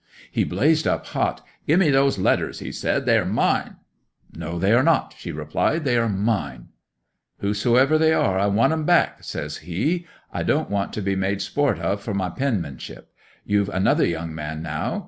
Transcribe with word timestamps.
'He 0.31 0.43
blazed 0.43 0.87
up 0.87 1.05
hot. 1.05 1.45
"Give 1.67 1.79
me 1.79 1.91
those 1.91 2.17
letters!" 2.17 2.57
he 2.57 2.71
said. 2.71 3.05
"They 3.05 3.19
are 3.19 3.23
mine!" 3.23 3.75
'"No, 4.33 4.57
they 4.57 4.73
are 4.73 4.81
not," 4.81 5.13
she 5.15 5.31
replied; 5.31 5.83
"they 5.83 5.95
are 5.95 6.09
mine." 6.09 6.69
'"Whos'ever 7.39 7.99
they 7.99 8.11
are 8.11 8.39
I 8.39 8.47
want 8.47 8.71
them 8.71 8.83
back," 8.83 9.23
says 9.23 9.57
he. 9.57 10.07
"I 10.33 10.41
don't 10.41 10.71
want 10.71 10.91
to 10.93 11.03
be 11.03 11.15
made 11.15 11.39
sport 11.43 11.77
of 11.77 12.01
for 12.01 12.15
my 12.15 12.31
penmanship: 12.31 13.13
you've 13.45 13.69
another 13.69 14.07
young 14.07 14.33
man 14.33 14.63
now! 14.63 14.99